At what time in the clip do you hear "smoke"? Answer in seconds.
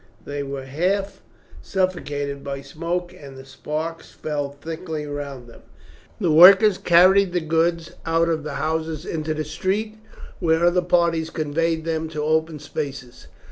2.61-3.13